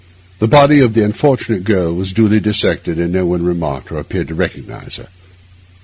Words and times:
The 0.39 0.47
body 0.47 0.79
of 0.79 0.95
the 0.95 1.03
unfortunate 1.05 1.63
girl 1.63 1.93
was 1.95 2.11
duly 2.11 2.39
dissected, 2.39 2.97
and 2.97 3.13
no 3.13 3.23
one 3.27 3.43
remarked 3.45 3.91
or 3.91 3.99
appeared 3.99 4.29
to 4.29 4.33
recognise 4.33 4.95
her. 4.95 5.09